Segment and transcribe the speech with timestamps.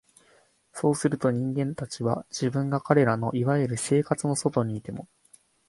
[0.73, 5.07] そうすると、人間たちは、自分が彼等の所謂「生活」の外にいても、